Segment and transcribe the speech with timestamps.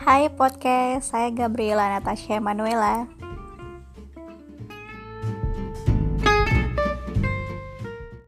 [0.00, 3.04] Hai podcast, saya Gabriela Natasha Manuela.